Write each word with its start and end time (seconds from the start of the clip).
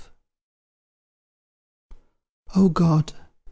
O 2.55 2.69
God! 2.69 3.13